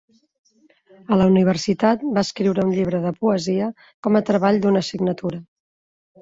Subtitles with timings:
[1.15, 3.69] A la universitat, va escriure un llibre de poesia
[4.09, 5.43] com a treball d'una assignatura.